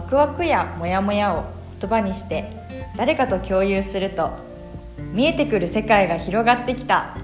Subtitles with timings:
[0.00, 1.44] ワクワクやモヤモヤを
[1.78, 2.50] 言葉にして
[2.96, 4.30] 誰かと共有すると
[5.12, 7.18] 見えてくる世界が広がってきた。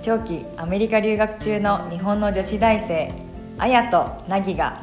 [0.00, 3.12] 長期アメリカ留学中の日本の女子大生
[3.58, 4.80] あやとなぎが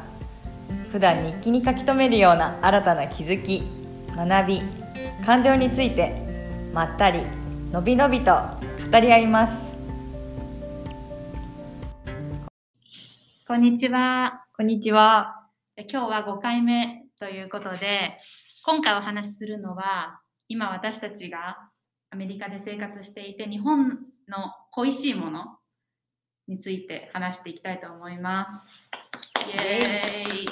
[0.92, 3.62] 普段日記に書き留めるような新たな気づき
[4.14, 4.62] 学び
[5.24, 6.14] 感情について
[6.74, 7.22] まったり
[7.72, 8.32] のびのびと
[8.92, 9.74] 語り合います。
[13.48, 14.44] こんにちは。
[14.54, 15.35] こんにちは
[15.78, 18.16] 今日は5回目ということで、
[18.64, 21.68] 今回お話しするのは、今私たちが
[22.08, 23.90] アメリカで生活していて、日本
[24.26, 25.58] の恋しいもの
[26.48, 28.90] について話していきたいと思います。
[29.48, 30.46] イエーイ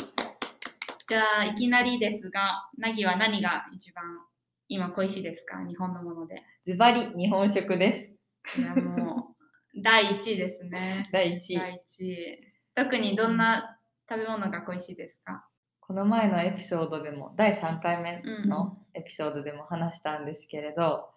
[1.08, 4.04] じゃあ、いきなりですが、なぎは何が一番
[4.68, 5.64] 今恋しいですか？
[5.66, 6.42] 日本のもので。
[6.66, 8.14] ズバリ日本食です
[8.60, 9.34] いや、も
[9.74, 11.08] う、第1位ですね。
[11.12, 12.38] 第一位第1位。
[12.74, 15.44] 特にどんな食べ物が恋しいですか？
[15.80, 18.48] この前のエピソードでも第3回目うん。
[18.48, 21.08] のエピソードでも話したんですけれど、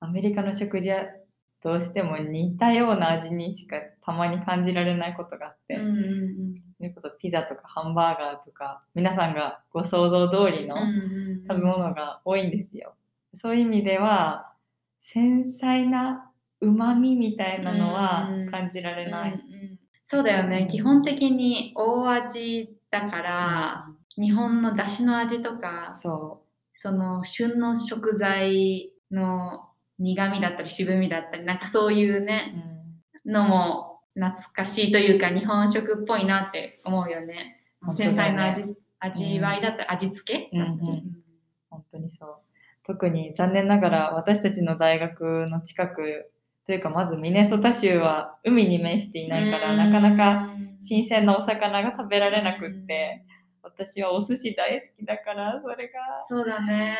[0.00, 1.06] アメリカの食事は
[1.62, 10.84] どうしても似たような味にしかたまに感じられないことがあって、うんうんそれこそピザとかハンバーガーとか皆さんがご想像通りのうんう
[11.36, 12.94] ん食べ物が多いんですよ。
[13.34, 14.52] そういう意味では
[15.00, 16.30] 繊細な
[16.60, 19.40] うまみみたいなのはうん感じられない。
[20.12, 20.68] うんうんそうだよね。
[20.70, 26.42] 基本的に大味だから、日本の出汁の味とかそ
[26.82, 32.54] その旬の食材の苦味だったり渋みだったりなんかそういうう、ね
[33.24, 33.32] うん。
[33.32, 37.62] のも懐かしいというか日本食っぽいなって思うよね。
[37.96, 38.64] 繊細な味,、
[38.98, 41.02] 味わいだったり味付けうんうん。
[41.70, 42.36] 本当にそう。
[42.84, 46.30] 特に残念ながら私たちの大学の近く
[46.66, 53.24] というかまずミネソタ州は海に面していないからなかなか新鮮なお魚が食べられなくって
[53.62, 56.96] 私はお寿司大好きだからそれがそうだね。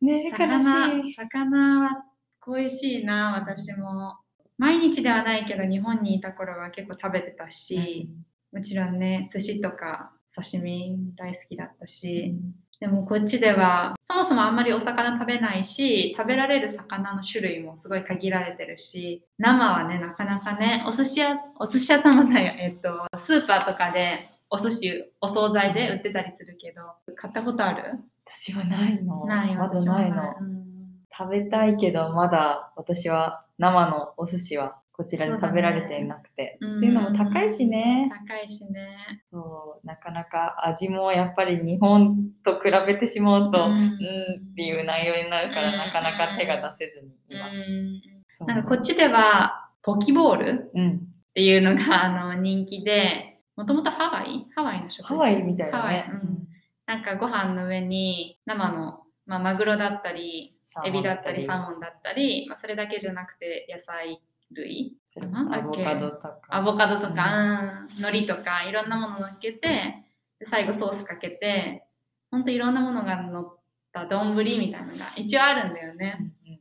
[0.00, 1.14] ね悲魚しい。
[1.14, 2.04] 魚は
[2.40, 4.16] 恋しいな私も。
[4.56, 8.08] 毎日ではないけど日本にいた頃は結構食べてたし、
[8.52, 12.36] もちろんね寿司とか刺身大好きだったし、
[12.84, 26.82] でもこっちではそもそもあんまりお魚食べないし食べられる魚の種類もすごい限られてるし生はねなかなかねお寿司屋お寿司屋さんもないよえっとスーパーとかでお寿司お惣菜で売ってたりするけど
[27.16, 28.00] 買ったことある？
[28.26, 29.24] 私はないの。
[29.24, 30.34] ないまだないの。
[30.38, 30.64] うん
[31.16, 36.56] 食べたいけどまだ私は生のお寿司はこちらで食べられていなくて。
[36.60, 36.76] ね。
[36.76, 38.08] っていうのも高いしね。
[38.28, 39.24] 高いしね。
[39.32, 45.78] そうなかなか味もやっぱり日本と比べてしまうと、ううんん、っていう内容になるから、うん。
[45.78, 48.44] なかなか手が出せずにいます。
[48.46, 50.98] なんかこっちではポキボールうん、っ
[51.34, 54.46] ていうのが あの人気でもともとハワイ？
[54.54, 55.14] ハワイの食事？
[55.14, 55.96] ハワイみたいハワイ。
[56.06, 56.20] だね。
[56.22, 56.48] うん。
[56.86, 60.52] なんかご飯の上に生の、まあ、マグロだったり。
[60.86, 64.20] エビだったりサーモンだったり、まあ、それだけじゃなくて野菜
[64.54, 64.96] 類？
[65.30, 65.84] なんだっけ？
[65.84, 66.40] そアボカドとか。
[66.48, 68.64] アボカドとか、うん、海苔とか。
[68.64, 70.04] いろんなもの乗っけて
[70.38, 71.84] で最後ソースかけて
[72.30, 73.56] ほんといろんなものが乗っ
[73.92, 76.18] た丼みたいなのが一応あるんだよね。
[76.46, 76.58] うん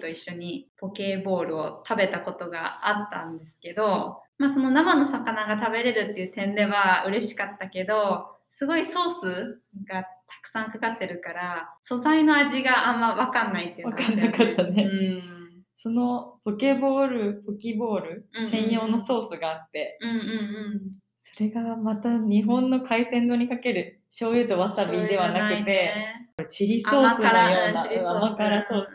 [0.00, 10.08] と一緒にポケボールを食べたことがあったんですけど、まあ、その生の魚が食べれるっていう点では嬉しかったけどすごいソースがた
[10.44, 14.84] くさんかかってるから素材の味があんま分かんないっていうのがあよわかんなかったね。
[14.84, 15.33] うん
[15.76, 20.80] そのポケボール、ポキボール専用のソースがあって、うんうんうん。
[21.20, 26.30] それがまた日本の海鮮丼にかける醤油とわさびではなくて、ね。
[26.48, 28.88] チリソースのような甘辛ソース。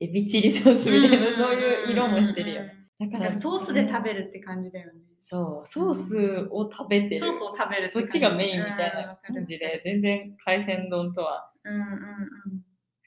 [0.00, 2.62] エビチリソースみたいな、うんそういう色もしてるよ。
[2.62, 2.74] ね。
[2.98, 5.00] だかららソースで食べるって感じだよね。
[5.18, 7.20] そう、ソースを食べてる。
[7.20, 11.94] ソースを食べるそっちがメインみたいうんな感じで、全然海鮮丼とはうんうんうん。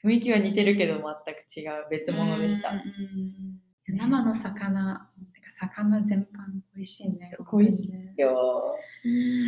[0.04, 1.04] 雰囲気は似てるけど全
[1.36, 2.72] く違う別物でした。
[3.88, 5.10] 生の魚、
[5.60, 6.26] 魚全般
[6.76, 7.36] 美味しいね。
[7.52, 8.76] 美味しいよ。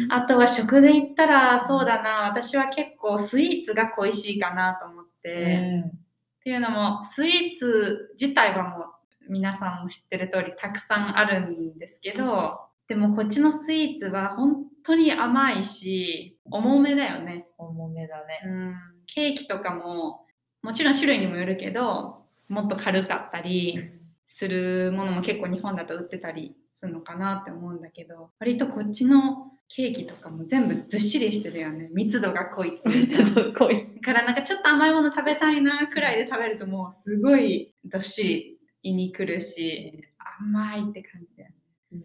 [0.09, 5.83] あとは食で言ったら、そうだな、私は結構スイーツが恋しいかなと思って。
[6.39, 8.85] っていうのも、スイーツ自体はも
[9.27, 17.43] う皆さんも知ってる通りたくさんあるんですけど、でもこっちのスイーツは本当に甘いし、重めだよね。
[17.57, 18.41] 重めだね。
[18.45, 18.75] うん、
[19.05, 20.25] ケーキとかも
[20.69, 23.89] もちろん種類にもよるけどもっと軽かったり
[24.27, 31.89] するものも結構日本だと売ってたりするのかなって思うんだけど割とこっちのケーキとかも全部ずっしりしてるよね。
[31.91, 32.77] 密度が濃い。
[32.77, 33.87] っていうかちょっと濃い。
[33.95, 40.03] だからなんかちょっと甘いもの食べたいなくらいで食べるともうすごいどっしり胃にくるし
[40.39, 41.49] 甘いって感じだよ
[41.93, 42.01] ね。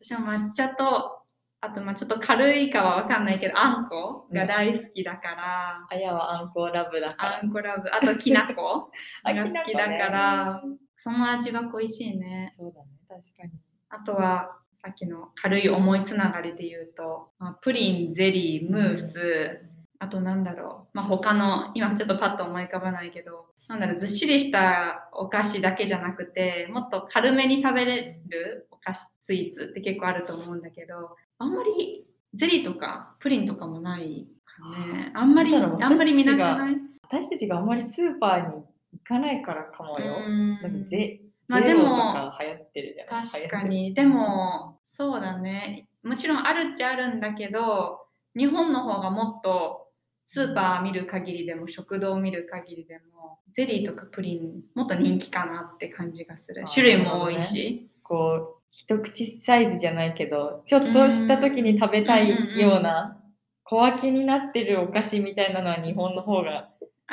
[0.00, 1.23] 私も抹茶と
[1.64, 7.40] あとまあちょっと軽いかはわかんないけど、あんこが大好きだから、あやはあんこラブだから。
[7.42, 8.90] あんこラブ、あときなこ。
[9.24, 10.62] あが好きだから、
[10.98, 12.50] その味は恋しいね。
[12.52, 13.52] そうだね、確かに。
[13.88, 19.62] あとは、さっきの軽い思いつながりで言うと、まあ、プリン、ゼリー、ムース、
[19.98, 35.12] あとなんだろう、まあ、他の、今ちょっとパッと思い浮かばないけど、なんだろう、ずっしりしたお菓子だけじゃなくて、もっと軽めに食べれるお菓子、スイーツって結構あると思うんだけど、あんまりゼリーとかプリンとかもないかね。
[35.14, 36.76] あんまり、あんまり見なくない？
[37.02, 40.16] 私たちがあんまりスーパーに行かないからかもよ。
[40.26, 43.26] うんなんかゼまあでもか流行ってるじゃない？
[43.26, 43.62] 確か。
[43.64, 43.94] に。
[43.94, 45.88] でも、そうだね。
[46.02, 48.00] もちろんあるっちゃあるんだけど、
[48.36, 49.88] 日本の方がもっと
[50.26, 56.68] スーパー見る限りでも、食堂を見る限りでも、ゼリーとかプリン、もっと人気かなって感じがするあ。
[56.68, 57.90] 種類も多いし。
[58.02, 62.28] こう、一口サイズじゃないけど、ちょっとした時に食べたい
[62.58, 63.20] ような、
[63.62, 66.70] 小分けになってるお菓子みたいなのは日本の方が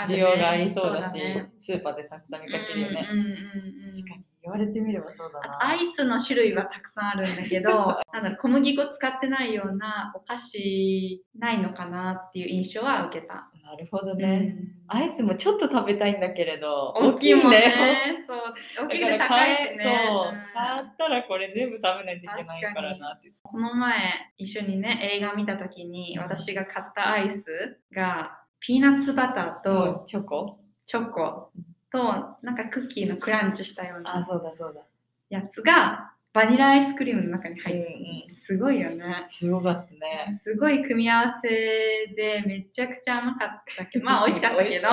[0.08, 3.08] 需要がありそうだし、ねスーパーでたくさん見かけるよね。
[3.90, 5.64] 確かに言われてみればそうだな。
[5.64, 7.70] アイスの種類はたくさんあるんだけど、
[8.12, 13.51] なんだろう小麦粉使ってないようなお菓子ないのかなっていう印象は受けた。
[13.72, 14.56] なるほどね。
[14.58, 17.70] うんアイスもちょっと食べたいんだけれど、大きいもんだよ。
[17.70, 18.26] ね。
[18.28, 19.78] そう、大きくて高いしね。
[19.78, 23.32] そう、うん買ったらこれ全部食べないといけないからなって。
[23.42, 27.46] この前一緒にね映画見た時に私が買ったアイス
[27.96, 30.60] がピーナッツバターとチョコ？
[30.86, 31.54] チョコ
[31.90, 32.04] と
[32.42, 34.82] なんかクッキーのクランチしたようあ、なそうだそうだ。
[35.30, 39.26] やつがバニラアイスクリームの中に入ってる、うんすごいよね。
[39.30, 40.42] すごかったね。
[40.44, 41.48] すごい組み合わせ
[42.16, 44.88] でめちゃくちゃ甘かったけど、 まあ美味しかったけど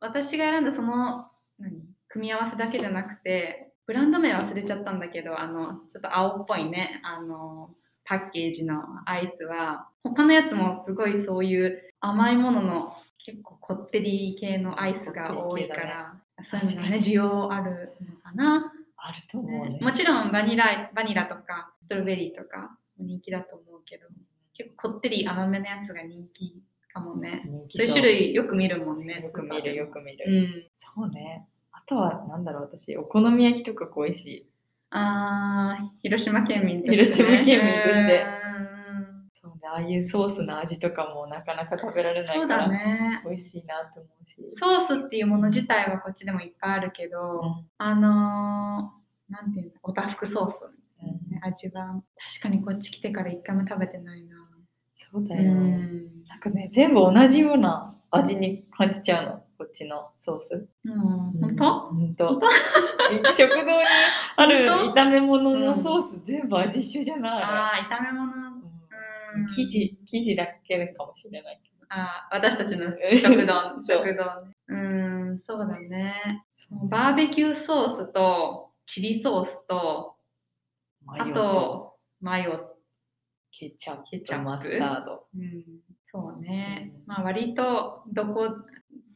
[0.00, 1.82] 私が選んだその何？
[2.08, 7.70] 組み合わせだけじゃなくて、ブランド名忘れちゃったんだけど、あの、ちょっと青っぽいね、あの、
[8.04, 18.72] パッケージのアイスは、他のやつもすごいそういう甘いものの結構こってり系のアイスが多いから、そういうのがね、需要あるのかな。
[19.06, 19.74] あると思うね。
[19.74, 24.06] ねもちろんバニラバニラとかストロベリーとかも人気だと思うけど
[24.54, 26.62] 結構こってり甘めのやつが人気
[26.92, 30.24] かもね人気そういう種類よく見るもんねよく見るよく見る。
[30.26, 31.46] うんそうね。
[31.72, 34.46] あとは、なんだろう、私、お好み焼きとか恋しい。
[34.90, 38.24] あー広島県民として、ね、広島県民として
[39.66, 43.22] ああいうソースの味とかもなかなか食べられないから、ね。
[43.24, 44.36] 美味しいなと思うし。
[44.52, 47.66] ソースっていうもの自体はこっちでもいっぱいあるけど、うん。
[47.78, 50.58] あのー、なんていうのおたふくソース、
[51.02, 51.08] うん。
[51.30, 54.36] ね、味は確かにこっち来てから一回も食べてないな。
[54.94, 55.52] そうだよ。
[55.52, 56.24] うん。
[56.26, 60.68] なんかね、全部同じような味に感じちゃうの、こっちのソース。
[60.84, 60.98] うん、
[61.40, 61.80] 本当？
[61.90, 62.40] 本当。
[63.32, 63.68] 食堂に
[64.36, 67.42] ある本炒め物のソース、全部味一緒じゃない。
[67.42, 68.45] ああ、炒め物。
[69.48, 71.86] 生地、生地だけかもしれないけど。
[71.88, 74.56] あー私たちの食堂、 そう食堂ね。
[74.68, 74.76] う
[75.34, 76.44] ん、そうだね。
[76.88, 80.16] バーベキューソースと、チリソースと、
[81.06, 82.72] あとと、マヨ。
[83.52, 85.26] ケチャッケチャッププ、マスタード。
[85.34, 85.64] うん、
[86.12, 87.02] そうねうん。
[87.06, 88.50] まあ割と、どこ、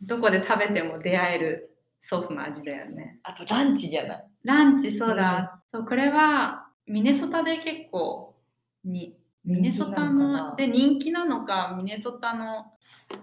[0.02, 3.19] どこで食べても出会えるソースの味だよね。
[3.22, 4.26] あとランチじゃない。
[4.44, 5.62] ランチ、そうだ。
[5.72, 8.34] そうこれは、ミネソタで結構
[8.84, 12.72] に、ミネソタので人気なのか、ミネソタの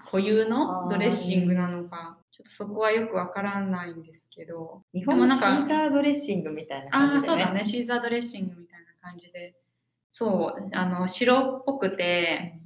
[0.05, 7.27] 固有のドレッシングなのか、ちょっとそこはよくわからないんですけど、日本のシーザードレッシングみたいなああ、感じで、ね。
[7.27, 9.55] そうだね、シーザードレッシングみたいな感じで、
[10.11, 12.59] そう、あの白っぽくて、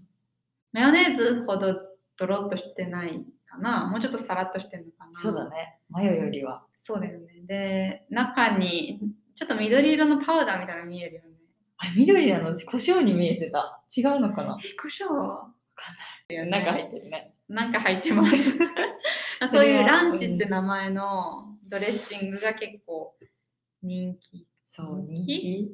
[0.72, 1.76] マヨネーズほど
[2.18, 5.12] ドロッとしてないかな、もうちょっとサラッとしてるのかな。
[5.14, 5.80] そうだね。
[5.90, 6.64] マヨよりは。
[6.82, 7.42] そうだよね。
[7.46, 9.00] で、中に
[9.36, 11.31] ちょっと緑色のパウダーみたいなの見えるよね。
[11.84, 12.56] あ、緑なの？
[12.56, 13.82] 胡椒に見えてた。
[13.96, 14.58] 違うのかな？
[14.64, 16.48] え、胡椒わかんない。
[16.48, 17.34] なんか入ってるね。
[17.50, 18.36] なんか入ってます。
[19.42, 23.16] そ そういうランチって名前のドレッシングが結構
[23.82, 24.48] 人気。
[24.64, 25.72] そう、人気？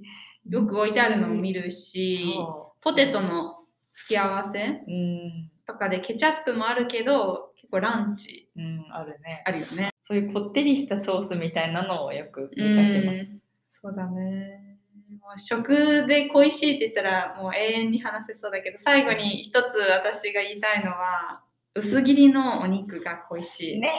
[0.49, 4.83] よく置いてあるのも見るし、そポテトの付き合わせう。
[4.87, 5.51] うん。
[5.65, 9.43] とかでケチャップもあるけど、結構ランチうん、あるね。
[9.45, 9.89] あるよね。
[10.01, 13.31] そういうこってりしたソースみたいなのをよく見うかけます。
[13.33, 14.66] ん、そうだね。
[15.09, 21.43] もう食で恋しいって言ったらもう永遠に話せそうだけど、最後に一つ私が言いたいのは、
[21.75, 23.79] 薄切りのお肉が恋しい。
[23.79, 23.89] ね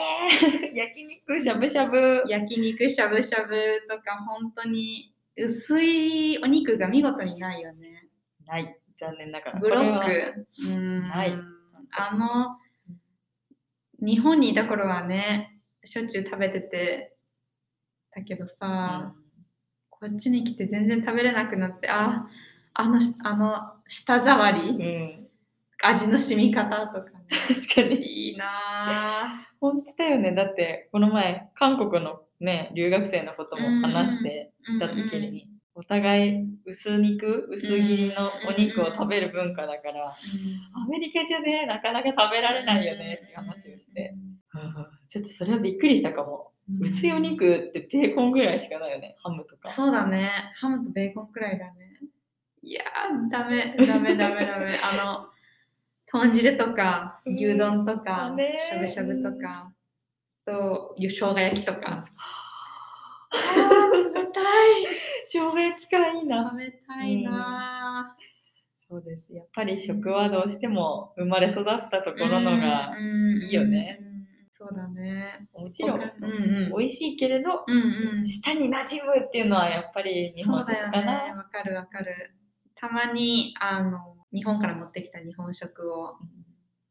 [0.73, 2.23] え、 焼肉、しゃぶしゃぶ。
[2.27, 8.07] 焼肉しゃぶしゃぶとか本当に薄いお肉が見事にないよね。
[8.45, 8.77] ない。
[8.99, 9.59] 残念ながら。
[9.59, 10.47] ブロック。
[10.65, 11.33] うんない
[11.91, 12.57] あの、
[13.99, 17.15] 日本にいた頃はね、しょっちゅう食べてて、
[18.13, 19.15] だけどさ、
[19.99, 22.27] こっちに来て全然食べれなくなって、あ、
[22.73, 25.27] あのしあの舌触うり、ん。
[25.81, 28.29] 味の染み方とかね確かに。
[28.29, 30.33] いいな本当だよね。
[30.33, 44.39] だって、この前、韓国のね、留学生のことも話してぁた時に、お互い薄肉、薄切りのお肉を食べる文化だから、アメリカじゃね、なかなか食べられないよねって話をして、うん
[45.07, 46.48] ちょっとそれはびっくりしたかも。
[46.77, 49.69] うん薄いお肉ってベーコンぐらいしかないよね、ハムとか。
[49.71, 50.53] そうだね。
[50.59, 51.97] ハムとベーコンくらいだね。
[52.61, 54.79] いやーダメダメダメダメ。
[54.83, 55.29] あの
[56.11, 57.33] 豚汁とかうん。
[57.35, 58.69] 牛丼とか、ね。
[58.69, 59.71] しゃぶしゃぶとか、
[60.45, 62.05] と生姜焼きとか。
[62.11, 64.43] あー食べたい。
[65.25, 66.49] 生姜焼きかいいな。
[66.51, 68.15] 食べたいな。
[68.87, 69.33] そうです。
[69.33, 73.99] やっぱり食はどうしても生まれ育ったとーころのがうんいいよね。
[74.01, 74.08] うん
[74.59, 75.47] そうだね。
[75.53, 76.01] もちろん。
[76.01, 76.77] うんうん。
[76.77, 78.25] 美味しいけれど、うんうん。
[78.25, 81.27] 舌に馴染むっていうのはやっぱり日本食そうだよかな。
[81.27, 81.33] ね。
[81.33, 82.35] わかるわかる。
[82.75, 86.17] たまにあの日本から持ってきた日本食を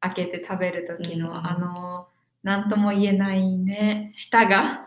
[0.01, 2.09] 開けて食べる時の、うんあの
[2.43, 4.87] 何とも言えないね舌が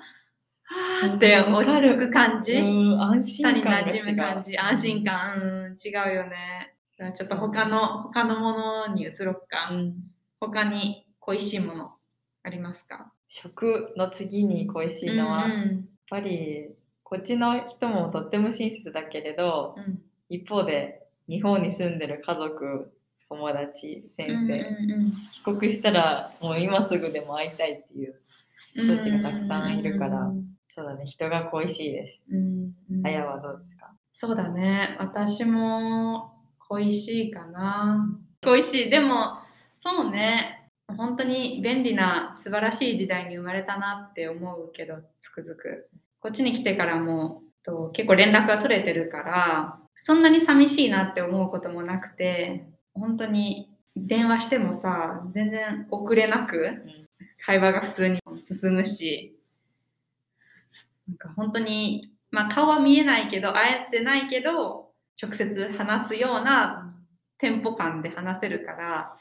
[0.63, 3.85] はーって落ち着く感じ、うん、安舌に心感が違う。
[3.85, 4.57] 馴染む感じ。
[4.57, 6.75] 安心感、うん、違うよね。
[7.13, 9.95] ちょっと他の他のものに移ろっか、うん。
[10.39, 11.91] 他に恋しいもの
[12.43, 13.11] ありますか？
[13.27, 16.69] 食の次に恋しいのは、やっうんぱり
[17.03, 22.93] こっちの人もとっても親切だけれど、うん一方で日本に住んでる家族、
[23.27, 28.15] 友達、先生、うんうん帰国したらもう今すぐでも会いたいっていう
[28.77, 32.21] うん人たちがたくさんいるからうんそうだね人が恋しいです。
[32.31, 33.91] うんうんあやはどうですか？
[34.13, 34.95] そうだね。
[34.99, 36.33] 私も
[36.69, 38.07] 恋しいかな。
[38.43, 38.89] 恋しい。
[38.89, 39.37] でも、
[39.79, 40.60] そうね。
[40.97, 45.89] 本当に便利な素晴らしい時代に生まれたなって思うけど、つくづく。
[46.19, 56.81] こっちに来てからもと結構連絡が取れてるから、そんなに寂しいなって思うこともなくて、本当に電話してもさ、全然遅れなく
[57.45, 59.37] 会話が普通に進むし、
[61.07, 66.95] なんか本当に、まあ顔は見えないけど、会えてないけど、直接話すような
[67.37, 69.15] テンポ感で話せるから、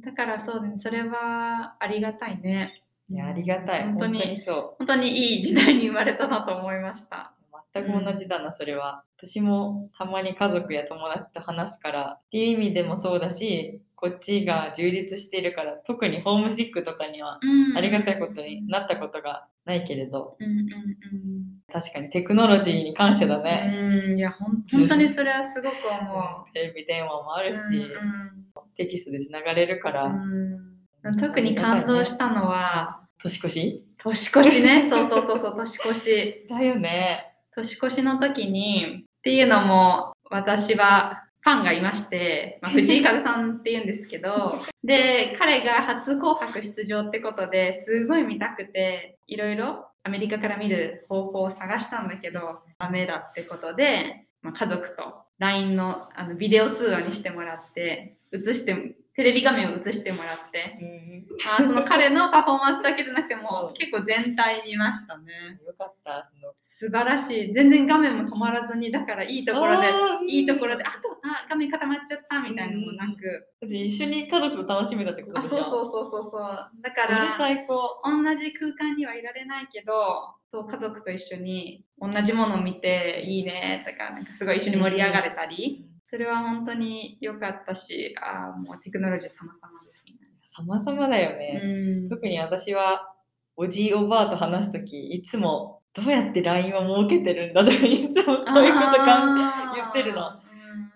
[0.00, 2.82] だからそうね、それはありがたいね。
[3.10, 3.84] いやありがたい。
[3.84, 7.32] 本当に、そ本当にいい時代に生まれたなと思いました。
[7.52, 9.04] う全く同じだな、それは。
[9.18, 12.18] 私もたまに家族や友達と話すから。
[12.18, 17.76] っていう意味でもそうだしこっちが充実しているから特にホームシックとかにはうん。
[17.76, 20.36] ありがたいことになったことがないけれど。
[20.38, 23.42] うんうん確かにテクノロジーに感謝だうん。
[23.42, 23.72] ね、
[24.06, 26.50] うん、いや、本当にそれはすごく思う。
[26.54, 28.44] テレビ電話もあるし、うん
[28.76, 30.12] テキストでつながれるから、
[31.20, 33.84] 特に感動したのは、年越し？
[33.98, 34.86] 年越しね。
[34.90, 36.46] そうそうそうそう、年越し。
[36.48, 60.78] だよね年越しの時に、っていうのも、私はファンがいまして、まあ、藤井風さんって言うんですけど、 で、彼が初紅白出場ってことですごい見たくて、いろいろアメリカから見る方法を探したんだけど、ダメだってことで、まあ、家族と LINE のあのビデオ通話にしてもらって、映して、テレビ画面を映してもらって、
[61.44, 65.60] まあ、その彼のパフォーマンスだけじゃなくても、結構全体見ましたね。
[65.66, 67.54] よかったその素晴らしい。
[67.54, 69.86] 全然画面も止まらずに、だからいいところで、
[70.28, 73.22] いいところで、あと、あ、画面固まっちゃったみたいなのもなく、
[73.60, 75.56] だって一緒に家族と楽しめたってことあ、でしょ？
[75.56, 76.82] そうそうそうそうそう。
[76.82, 79.92] だから、最高同じ空間にはいられないけど、
[80.50, 90.18] そう家族と一緒に同じものを見ていいねとか、なんかすごい一緒に盛り上がれたり、それは本当に良かったし、あーもうテクノロジー様々ですね。
[90.44, 92.08] 様々だよね、うん。
[92.08, 93.14] 特に私は
[93.56, 100.30] おじいおばあと話すときいつもどうやって LINE を設けてるんだとかいつもそういうことか言ってるの。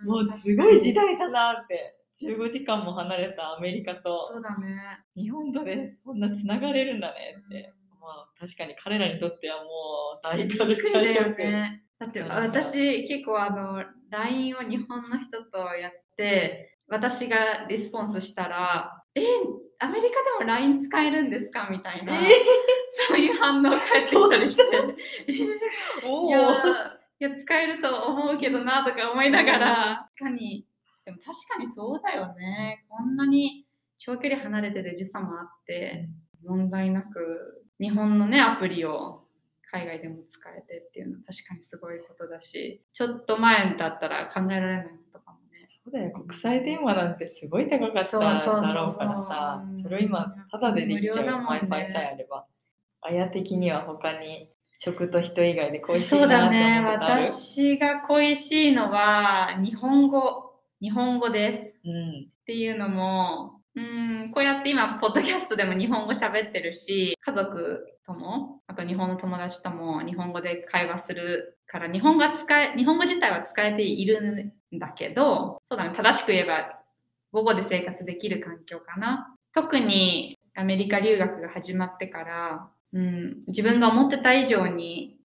[0.05, 0.07] ん。
[0.07, 1.95] もうすごい時代だなって。
[2.21, 4.29] 15時間も離れたアメリカと。
[4.33, 4.77] そうだね。
[5.15, 9.71] 日本とでそんなつながれるんだねって、まあ確かに彼らにとってはも
[10.17, 11.85] う大カルチャーショック、ね。
[11.99, 12.29] だってうん。
[12.29, 19.27] 私結構あの LINE を日本の人とやって私がリスポンスしたら「え
[19.81, 22.29] アメリカでも LINE 使えるんですか?」みたいな、え
[23.09, 24.63] そういう反応返ってきたりして。
[26.05, 26.55] おいやおい
[27.19, 30.09] や使えると思うけどなとか思いながら。
[30.19, 30.67] 確かに。
[31.05, 32.85] でも確かにそうだよね。
[32.89, 33.67] こんなに
[33.99, 36.09] 長距離離れてて時差もあって
[36.45, 39.25] 問題なく日本のねアプリを
[39.71, 45.28] 海外でも使えてっていうのは確かにすごいことだしちょっと前だったら考えられないことか。
[45.91, 49.65] そうだよ国際電話なんてすごい高かっただろうからさ。
[49.67, 49.77] うん。
[49.77, 51.61] それを今タダでできちゃう無料だもんね。
[51.63, 52.47] Wi-Fi さえあれば。
[53.01, 56.83] あや的には他に食と人以外で恋しいそうだね。
[56.85, 60.49] 私が恋しいのは日本語。
[60.81, 61.89] 日本語です。
[61.89, 62.29] うん。
[62.29, 76.81] っていうのも、うん、こうやって今、ポッドキャストでも日本語喋ってるし、家族とも、あと日本の友達とも日本語で会話するから、日本語が使え、日本語自体は使えているんだけど、そうだね、正しく言えば、
[77.33, 79.35] 母語で生活できる環境かな。
[79.53, 85.19] 特にアメリカ留学が始まってから、うん、自分が思ってた以上に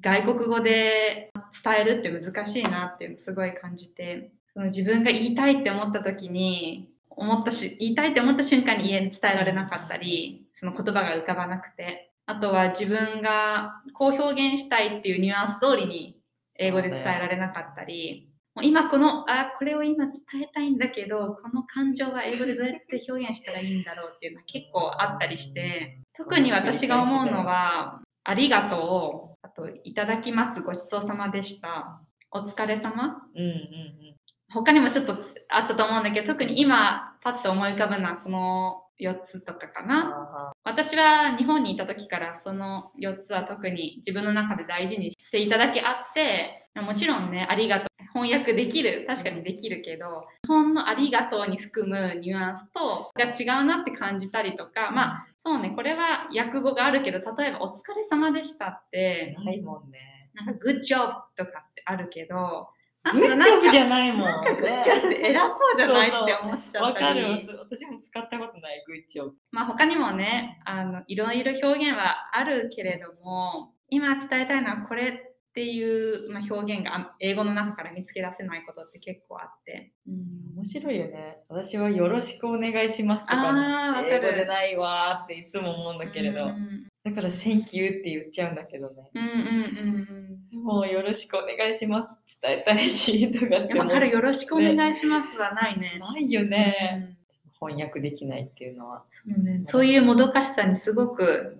[0.00, 1.32] 外国語で
[1.64, 16.20] 伝えるって難しいなっていうのすごい感じて、その自分が言いたいって思った時に、思ったし、言いたいって思った瞬間に家に伝えられなかったり、その言葉が浮かばなくて、あとは自分がこう表現したいっていうニュアンス通りに
[16.58, 33.22] 英語で伝えられなかったり、もう今この、あ、これを今伝えたいんだけど、この感情は英語でどうやって表現したらいいんだろうっていうのは結構あったりして、特に私が思うのは、ありがとう、あと、いただきます、ごちそうさまでした、お疲れ様。
[33.34, 34.16] うんうん。
[34.52, 35.16] 他にもちょっと
[35.48, 39.88] あったと思うんだけど、特に今パッと思い浮かぶのはその4つとかかうん。
[39.88, 40.52] な。
[40.52, 47.88] あ私は日本にいた時からその4つは特に自分の中で大事にしていただけあって、もちろんね、ありがとう。
[48.14, 49.04] 翻訳できる。
[49.06, 60.30] 確かにできるけど、日本のありがとうに含むニュアンスとが違うなって感じたりとか、まあ、そうね、これは訳語があるけど、例えばお疲れ様でしたって、ないもんね。
[60.34, 62.68] なんか good job とかってあるけど、
[63.12, 64.20] グッジョブじゃゃないもん。
[64.22, 67.20] なんかグッジョブって偉そうじゃないって思っちゃわかったり。
[67.20, 67.58] る。
[67.58, 69.36] 私も使ったことない、グッジョブ。
[69.50, 79.92] まあ他にもね、あの、いろいろ表現はあるけれども、今伝えたいのはこれっていう、まあ、表現があ英語の中から見つけ出せないことって結構あって。
[80.06, 81.38] うん面白いよね。
[81.48, 89.10] 私はよろしくお願いしますとか、あーわかる英語でないわーっていつも思うんだけれど、うんだから Thank you って言っちゃうんだけどね。
[89.14, 93.68] うんうんうんでもよろしくお願いしますって伝えたいし、とかっうん。
[93.68, 95.98] てもわかる、よろしくお願いしますはないね。
[95.98, 97.16] ないよね。
[97.60, 99.02] 翻訳できないっていうのは。
[99.26, 101.56] うんそうねそういうもどかしさにすごく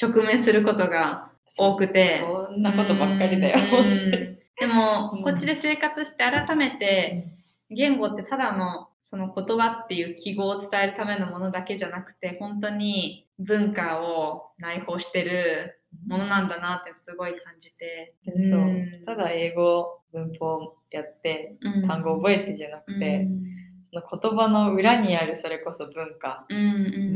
[0.00, 2.18] 直面することが多くて。
[2.20, 3.58] そんなことばっかりだよ。
[3.78, 7.28] うんでも、うんこっちで生活して改めて、
[7.70, 18.14] 言語ってただのその言葉っていう記号を伝えるためのものだけじゃなくて、本当に文化を内包してるものなんだなってすごい感じて。
[18.42, 18.60] そう。
[18.60, 18.64] う
[19.02, 19.04] ん。
[19.06, 21.88] ただ英語、文法やって、うん。
[21.88, 23.48] 単語覚えてじゃなくて、うん。
[23.90, 26.46] その言葉の裏にあるそれこそ文化、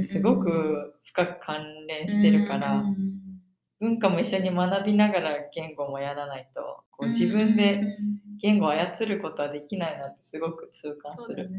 [0.03, 2.85] すごく深く関連してるから、
[3.81, 7.99] 文化も一緒に学びながら言語もやらないと、こう自分うんで
[8.41, 11.51] 言語を操ることはできないなってすごく痛感そする。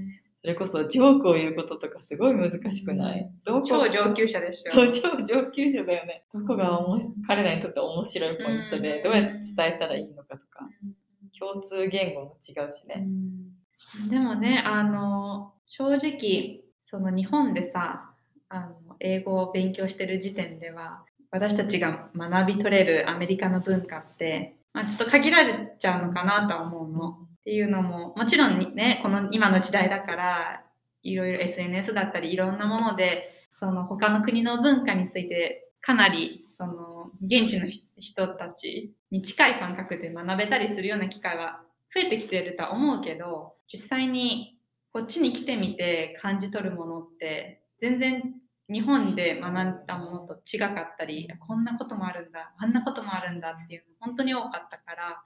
[0.44, 3.62] それこそジョークを言うこととかすごい難しくない、どこ？
[3.62, 4.72] 超上級者でしょ。
[4.72, 6.26] そう、超上級者だよね。
[6.34, 10.94] どこがおもし彼らにとって面白いポイントで、うんどうやって伝えたらいいのかとか、うん
[11.40, 12.96] 共通言語も違うしね。
[12.98, 18.12] うんでもね、あの、正直、その日本でさ、
[18.50, 27.18] あの、英語を勉強してる時点では、私たちが学び取れるアメリカの文化って、まあ、ちょっと限られちゃうのかなとは思うの。
[27.44, 30.64] っていうのも、もちろんね、この今の時代だから、
[31.02, 37.68] いろいろ SNS だったりいろんなもので、その他の国の文化についてかなり、その現地の
[38.00, 41.62] 人たちに近い感覚で学べたりするような機会は
[41.94, 44.58] 増えてきてるとは思うけど、実際に
[44.94, 48.34] こっちに来てみて感じ取るものって、全然
[48.70, 55.22] 日本で学んだものと違かったり、こんなこともあるんだ、あんなこともあるんだっていうの本当に多かったから、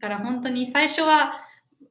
[0.00, 1.32] から本当に最初は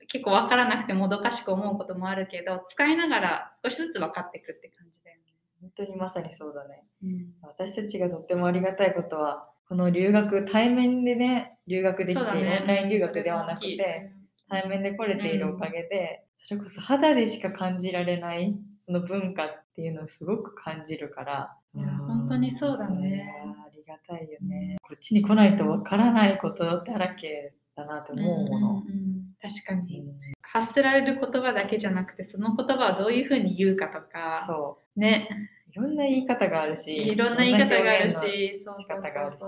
[0.07, 5.23] 結構分からなくてもどかしく思うこともあるけど、使いながら少しずつ分かっていくって感じだよね。
[5.61, 6.83] 本当にまさにそうだね。
[7.03, 14.11] うん私たちがとってもありがたいことは、この留学、対面でね、留学できて、ねオンライン留学ではなくて、
[14.49, 21.53] 対面で来れているおかげで、それこそ肌でしか感じられない、その文化っていうのをすごく感じるから。
[21.75, 23.31] いや本当にそうだね
[23.63, 24.77] ありがたいよね。
[24.81, 28.67] こっちに来ないとわからないことだらけだなと思うもの。
[28.67, 30.01] んんうん確かに。
[30.01, 30.17] うん
[30.49, 35.27] 発せられる言葉だけじゃなくて、その言葉をどういうふうに言うかとか、そね、
[35.67, 35.71] う。
[35.71, 39.43] いろんな言い方があるし、いろんな言い方があるし、そ仕方があるし。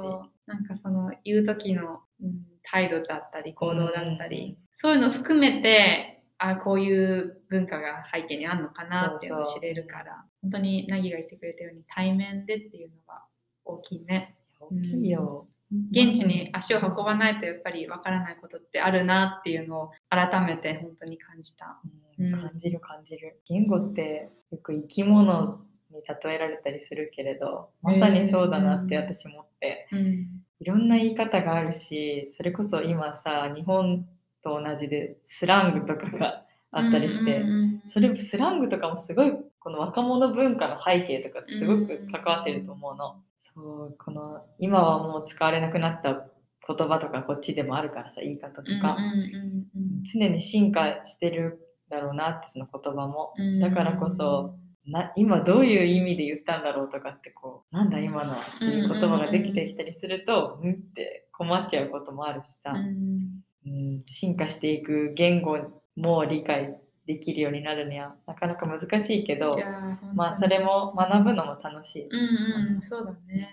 [0.46, 13.24] なんかその言う時の、うん、態度だったり行動だったうんり、そういうのを含めて、あこういう文化が背景にあるのかなっていうのを知れるから、本当にナギが言ってくれたように対面でっていうのが
[13.66, 14.38] 大きいね。
[14.60, 15.46] 大きいよ。
[15.72, 21.80] 現地に足を運ばないとやっぱりわからないことってあるなっていうのを改めて本当に感じた。
[22.18, 22.34] うん。
[22.34, 22.42] うん。
[22.42, 23.40] 感じる感じる。
[23.48, 30.44] 言語ってよく生き物に例えられたりするけれどまさにそうだなって私思って、うん。
[30.60, 34.06] いろんな言い方があるしそれこそ今さ日本
[34.44, 37.44] と同じでスラングとかがあったりして、
[37.88, 39.34] それスラングとかもすごい
[39.70, 43.22] この若者文化の背景とかってすごく関わってると思うの。
[43.38, 46.26] そうこの今はもう使われなくなった
[46.68, 48.98] 言葉とかこっちでもあるからさ言い方とか、
[50.12, 53.36] 常に進化してるだろうなってその言葉も。
[53.38, 53.60] うん。
[53.60, 54.56] だからこそ
[54.88, 63.44] な今どういう意味で言ったんだろうとかってこうなんだ今のはっていう言葉ができてきたりすると、うんって困っちゃうこともあるしさ、うん。
[63.68, 65.60] うん、進化していく言語
[65.96, 66.76] も理解
[67.10, 69.58] できるようになるにはなかなか難しいけど
[70.14, 72.04] まあそれも学ぶのも楽しい。
[72.04, 73.50] うんうんそうだね。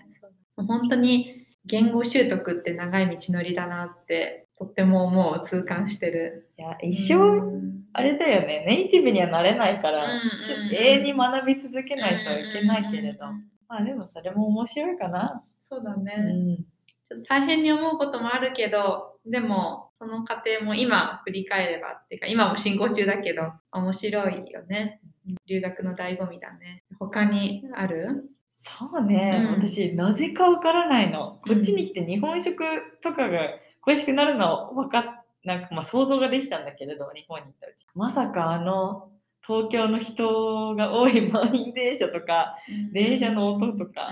[0.59, 6.51] 本当に言語習得って長い道のりだなってとってももう痛感してる。
[6.59, 7.85] いや一生うん。
[7.95, 8.66] あれだよね。
[8.69, 13.25] ネイティブにはなれないから、うんうん永遠に学び続けないといけないけれど、
[13.69, 15.42] まあでもそれも面白いかな。
[15.64, 16.57] そうだね、うん。
[16.59, 25.01] ちょっと大変に思うこともあるけどでもその過程も今振り返ればっていうか今も進行中だけど面白いよね。
[25.47, 26.85] 留学の醍醐味だね。
[26.99, 28.25] 他にある？
[28.53, 29.63] そうね、うん。
[29.63, 31.41] 私なぜかわからないの。
[31.47, 32.63] こっちに来て日本食
[33.03, 33.51] とかが
[33.83, 35.05] 恋しくなるのは分かっ
[35.45, 37.87] なんかまあ想像ができたんだけれど日本に行ったうち。
[37.95, 39.11] まさかあの
[39.47, 42.57] 東京の人が多い満員電車とか
[42.93, 44.11] 電車の音とか、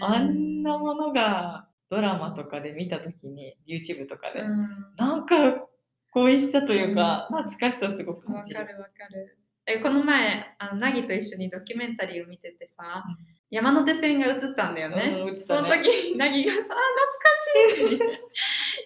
[0.00, 5.66] あんなものがドラマとかで見た時に YouTube とかで、うんなんか
[6.12, 8.60] 恋しさというか、懐かしさをすごく感じる。
[8.60, 9.38] わかるわかる。
[9.66, 15.22] えこの前あのナギと一緒にドキュメンタリーを見ててさ、うん山手線が映ったんだよね。
[15.22, 15.68] うん、映っその。
[15.68, 16.78] 時ナギがさ「あ懐
[17.18, 18.20] かしい」って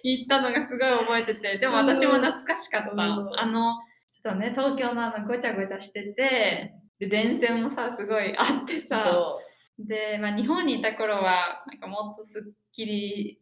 [0.03, 2.91] 言ったのがすごい覚えててでも私も懐かしかった。
[2.91, 3.75] うんあの
[4.11, 9.39] ちょっとね東京のあのごちゃごちゃしててで電線もさすごいあってさそ
[9.79, 13.39] で、まあ、日本にいた頃はなんかもっとすっきり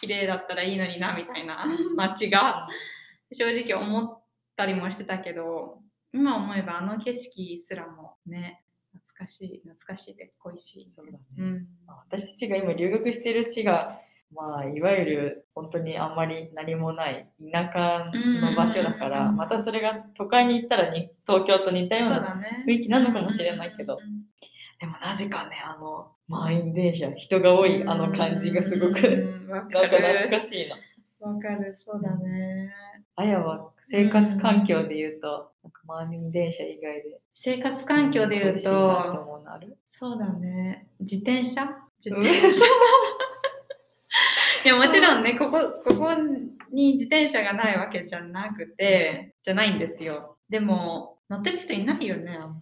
[0.00, 2.68] 綺麗だったらいいのになみたいな 街が
[3.32, 4.22] 正直思っ
[4.56, 5.80] たりもしてたけど
[6.12, 8.62] 今思えばあの景色すらもね
[9.16, 10.90] 懐かしい懐かしいで恋しい。
[10.90, 11.18] そうだね。
[11.38, 11.66] うん。
[12.08, 14.00] 私たちが今留学してる地が、
[14.34, 23.98] まあ、いわゆる本当にあんまり何もない田舎の場所だから、またそれが都会に行ったらに東京と似たような、雰囲気なのかもしれないけど
[24.78, 29.00] でもなぜかね、あの満員電車、人が多いあの感じがすごく、
[29.48, 30.76] なんかか懐るかしいの。
[31.32, 32.72] わかるそうだね。
[33.16, 39.36] あやは生活環境で言うと、なんか満員電車以外で、生活環境で言うとと
[39.88, 40.88] そうだね。
[41.00, 41.64] 自転車？
[42.04, 42.22] 自うん。
[42.22, 42.64] 転車
[44.64, 46.14] いやもちろんねここここ
[46.72, 50.36] に自転車がないわけじゃなくてじゃないんですよ。
[50.48, 52.56] でも乗ってる人いないよねあんま。
[52.56, 52.60] り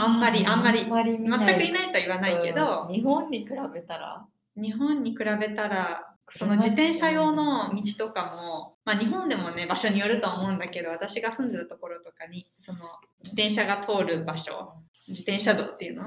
[0.00, 12.78] あんまりあんまり全くいないとは言わないけど、うん日本に比べたら、日本に比べたらその自転車用の道とかも、まあ、日本でもね場所によると思うんだけど私が住んでるところとかにその
[13.22, 14.72] 自転車が通る場所
[15.08, 16.04] 自転車道っていうの？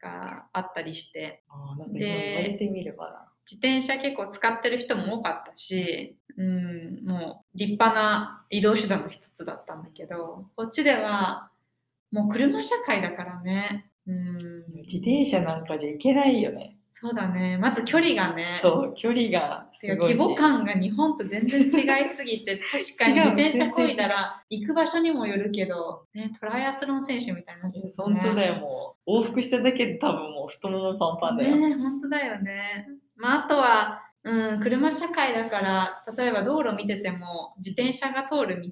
[0.00, 1.42] があったりして。
[1.88, 3.28] で今言われてみればな。
[3.50, 11.50] 自転車結構使ってる人も多かったし、うん、もう立派な移動手段の一つだったんだけどこっちでは
[12.14, 16.76] もう車社会だからね、うん、自転車なんかじゃいけないよね。
[16.96, 20.14] そうだねまず距離がねそう、距離がすごいし。
[20.14, 21.70] 規模感が日本と全然違い
[22.16, 29.18] すぎて 確かに自転車こいだら行く場所にもよるけど、ね、トライアスロン選手みたいになっちゃう、本当だよ、もう。
[29.18, 31.56] 往復しただけで多分もう太ももパンパンだよ。
[31.56, 32.86] ね本当だよね。
[33.16, 38.70] まあ、あとは、うん、車社会だから例えば道路見てても自転車が通る道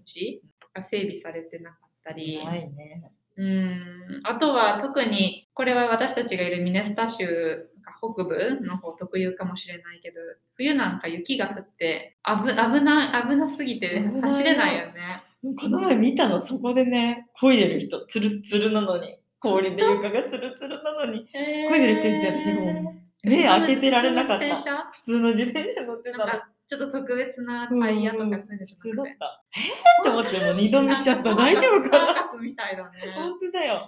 [0.74, 3.10] が整備されてなかったり、ないね。
[3.36, 7.68] うん、あとは特にこれは私たちがいるミネスタ州
[7.98, 10.16] 北部の方特有かもしれないけど
[10.54, 15.22] 冬なんか雪が降って危危な危なすぎて走れないよね。
[15.58, 19.18] この前見たの、そこでね、漕いでる人、つるつるなのに。
[19.40, 21.26] 氷で床がつるつるなのに。
[21.34, 24.56] え漕いでる人いて、私もう目開けてられなかった。
[24.92, 25.72] 普通の自転車？
[25.72, 26.26] 普通の自転車乗ってたの。
[26.72, 29.42] ちょっと特別なタイヤとかそういうんでしょ普通だっなくてた。
[29.52, 30.00] えー？
[30.00, 31.34] って思って、もう二度見しちゃった。
[31.34, 32.90] 大丈夫かサーなカスみたいだね。
[33.14, 33.82] 本当だよ。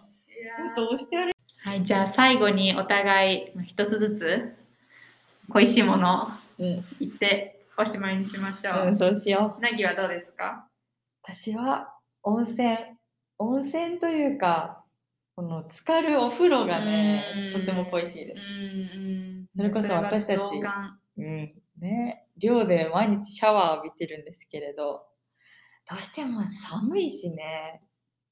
[0.77, 1.33] どうしてやる
[1.65, 4.55] はい、じゃあ最後にお互いまあ一つずつ
[5.49, 6.27] 恋しいものを
[6.59, 6.85] うん。
[7.01, 8.89] 言っておしまいにしましょう。
[8.89, 9.63] うん、そうしよう。
[9.63, 10.67] なぎはどうですか？
[11.23, 12.77] 私は温泉
[13.39, 14.83] 温泉というか
[15.37, 20.41] この浸かるお風呂がねうんとても恋しいです、んそれこそ私たち
[21.17, 25.07] うんね、寮で毎日シャワー浴びてるんですけれど
[25.89, 27.81] どうしても寒いしね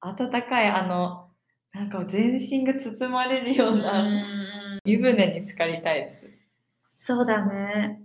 [0.01, 1.29] 暖かいあの
[1.73, 6.29] なんか全身が包まれるよううなん湯船に浸かりたいです。
[6.99, 8.01] そうだね。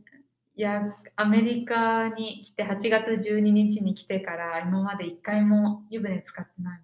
[0.55, 0.81] いや、
[1.15, 6.81] アメリカに来て8月12日に来てから今まで一回も湯船使ってない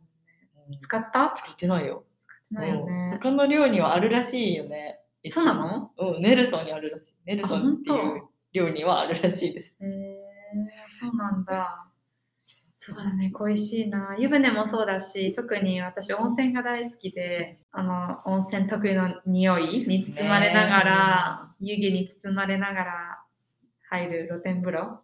[0.56, 0.80] もんね。
[0.82, 1.32] 使った？
[1.36, 2.04] 使ってないよ。
[2.52, 3.17] ないようんね。
[3.21, 4.99] 他の寮にはあるらしいよね。
[5.30, 5.91] そうなの？
[5.97, 7.13] うん、ネルソンにあるらしい。
[7.26, 9.75] ネルソンっていあう寮にはあるらしいです。
[9.81, 10.33] へえ
[10.99, 11.87] そうなんだ。
[12.77, 14.15] そうだね、恋しいな。
[14.19, 23.23] 湯船もそうだし、特に私温泉が大好きで、あの、温泉特有の匂いに包まれながら、湯気に包まれながら
[23.89, 24.99] 入る露天風呂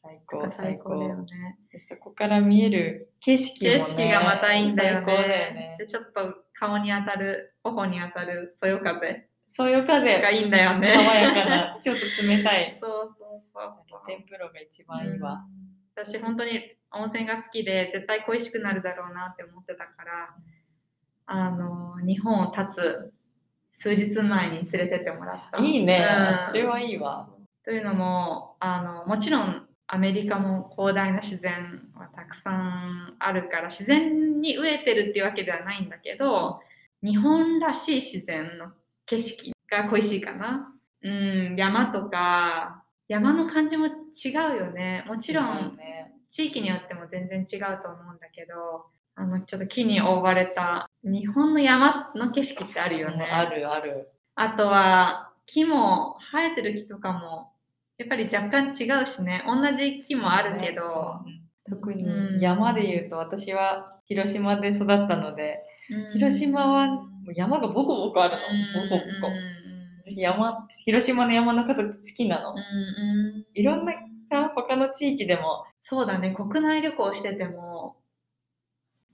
[0.00, 1.22] 最高、が最最高だよ高。
[1.34, 1.58] ね。
[1.72, 3.78] でそこから見える景色もね。
[3.80, 5.04] 景色がまたいいんだよね。
[5.04, 5.76] 最高だよね。
[5.80, 9.27] でちょっと顔に当たる、頬に当たるそよ風。
[9.48, 12.78] そういう風がいいんだよね爽やかな、ちょっと冷たい。
[12.80, 15.44] そうそうそう露天風呂が一番いいわ。
[15.52, 16.60] うん私本当に
[16.92, 20.36] 温泉が好きで絶対恋しくなるだろうなって思ってたから
[21.26, 23.12] あの日本を立
[23.72, 27.28] つ数日前に連れてってもらったいいね、うんそれはいいわ。
[27.64, 36.60] というのもあのもちろんアメリカも広大な自然はたくさんあるから自然に飢えてるっていうわけではないんだけど
[37.02, 38.70] 日本らしい自然の
[39.08, 40.74] 景色が恋しいかな。
[41.02, 43.90] うん、山とか山の感じも違
[44.30, 45.04] うよね。
[45.06, 53.24] もちろんね、地域によっても全然違うと思うんだけどあのちょっと木に覆われた日本の山の景色ってあるよね。
[53.24, 54.10] あるある。
[54.34, 57.52] あとは木も生えてる木とかも
[57.96, 68.40] やっぱり若干違うしね同じ木もあるけど、うん特うんに山で言うと私は広島で育ったので、うん広島は山がボコボコあるの。
[68.82, 69.32] ボコボコ。
[70.04, 72.50] 私山、広島の山の形好きなの。
[72.50, 73.94] うんうんうんいろんな
[74.30, 77.96] さ、他の地域でも、そうだね国内旅行してても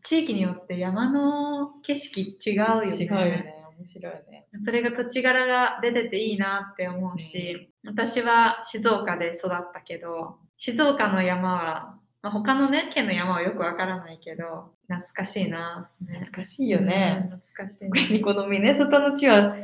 [0.02, 2.94] 地域によって山の景色違うよね。
[2.94, 3.54] 違うよね。
[3.78, 4.46] 面白いよね。
[4.62, 17.28] それが土地柄が出てていいなって思うし、私は静岡で育ったけど静岡の山は、まあ、他のね県の山はよくわからないけど懐かしいな、ね懐かしいよね。
[17.30, 19.54] うん懐かしい特にねこのミネソタの地は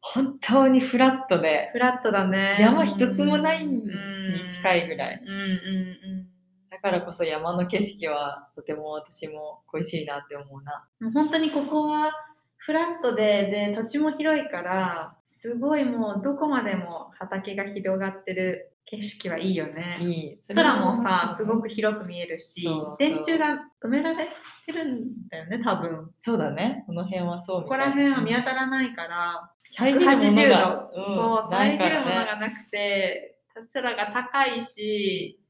[0.00, 5.22] 本当にフラットで、フラットだね山一つもないにうん近いぐらい。
[5.24, 6.26] うんうん
[6.70, 10.86] だからこそ山の景色はとても私も恋しいなって思うな。
[11.14, 12.12] 本当にここは
[12.58, 20.38] フラットでで土地も広いからすごいもうどこまでも畑が広がってる景色はいいよねいい。
[20.52, 21.62] 空もさすごく。
[21.62, 22.66] く広く見えるし
[22.98, 24.26] 電柱が埋められ
[24.66, 26.84] てるんだよね多分そうだね。
[26.86, 32.10] この辺はそうここら辺は見当たらないから遮るもの180が、度、うん、遮るもの。
[32.26, 33.38] がなくて
[33.72, 35.40] 空が高いし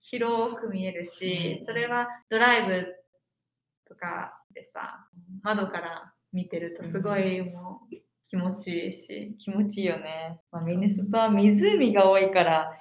[0.00, 2.86] 広く見えるし、うんそれはドライブ
[3.88, 5.06] とかでさ
[5.42, 7.96] 窓から見てるとすごいもう
[8.28, 10.40] 気持ちいいし、気持ちいいよね。
[10.50, 12.72] まあ、ミネソタは湖が多いから、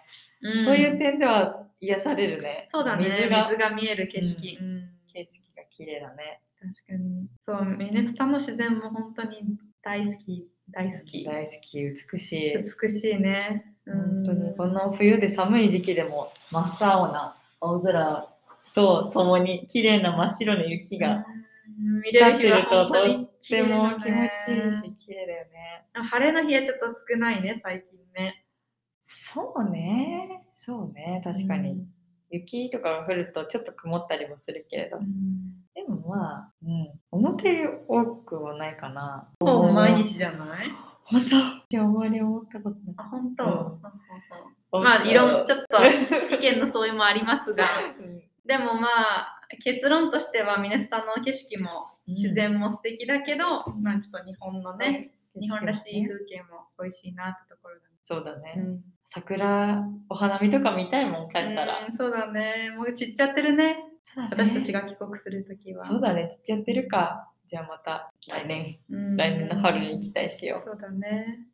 [0.42, 0.66] うん。
[0.66, 2.70] そういう点では癒されるね。
[2.74, 3.10] そうだね。
[3.10, 6.42] 水が、水が見える景色、うん景色が綺麗だね。
[6.60, 7.28] 確かに。
[7.46, 10.50] そうミネスタの自然も本当に大好き。
[10.72, 11.24] 大好き。
[11.24, 12.54] 大好き、美しい。
[12.82, 13.76] 美しいね。
[13.86, 18.28] 本当に、このの冬で寒い時期でも真っ青な青空
[18.74, 21.26] とともに綺麗な真っ白な雪が
[21.68, 25.86] 見れる日ととっても気持ちいいし、綺麗だよね。
[25.94, 28.46] 晴れの日はちょっと少ないね最近ね
[29.02, 30.48] そうね。
[30.56, 31.22] そうね。
[31.24, 31.86] 確かに。
[32.32, 34.98] 雪とかが降るとちょっと曇ったりもするけれど。
[34.98, 35.06] うん
[35.76, 36.88] でもまあ、うん。
[37.12, 39.28] 思ったより多くはないかな。
[39.40, 40.72] ほぼ毎日じゃない？
[41.04, 41.22] 本
[41.70, 41.80] 当？
[41.82, 42.96] あんまり思ったことない。
[42.98, 45.78] あ本当、うんまあいろんちょっと
[46.36, 47.66] 意見の相違もありますが
[48.00, 58.56] うんでもまあ結論としてはミネスタの景色も自然も素敵だけど、まあちょっと日本のね、日本らしい風景も恋しいなってところだそうだね。
[58.56, 58.80] ね。
[59.04, 61.88] 桜、お花見とか見たいもん、帰ったら。
[61.90, 62.72] うんそうだね。
[62.78, 63.66] もう散っちゃってるね。
[63.66, 63.78] ね
[64.30, 65.84] 私たちが帰国するときは。
[65.84, 67.32] そうだね、ちっちゃってるか。
[67.48, 71.48] じゃあまた来年、うん来年の春に期待しよそうだね。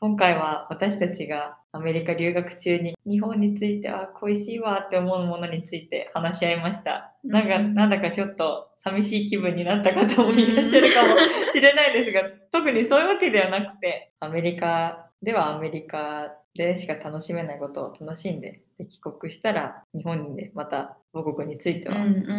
[0.00, 7.14] 今回は私たちがアメリカ留学中に日本については恋しいわって思うものについて話し合いました。
[7.22, 11.16] なんか、うんなんだかちょっと寂しい気分になった方もいらっしゃるかも
[11.52, 21.96] しれないですが、 特にそういうわけではなくて、アメリカではアメリカでしか楽しめないことを楽しんで、で帰国したら日本でまた母国については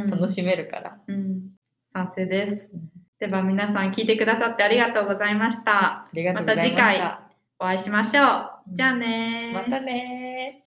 [0.10, 1.52] 楽しめるから、うん。
[1.94, 2.91] 賛成ですうん。
[3.22, 6.06] では皆さん聞いてくださってありがとうございました。
[6.06, 7.22] ありがとうございました。
[7.60, 8.76] お会いしましょう。
[8.76, 10.64] じゃあねまたね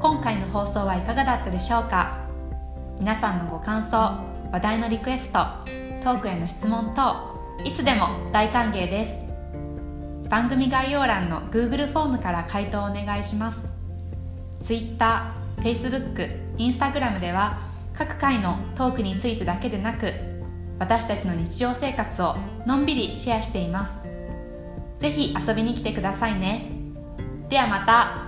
[0.00, 2.26] 今回の放送はいかがだったでしょうか？
[2.98, 3.96] 皆さんのご感想
[4.50, 5.38] 話題のリクエスト
[6.02, 13.60] トークへの質問等いつでも大歓迎です番組概要欄の Google フォームから回答お願いします
[14.60, 17.60] Twitter、Facebook、Instagram では
[17.94, 20.12] 各回のトークについてだけでなく
[20.78, 22.36] 私たちの日常生活を
[22.66, 24.00] のんびりシェアしています。
[24.98, 26.70] ぜひ遊びに来てくださいね。
[27.48, 28.27] ではまた。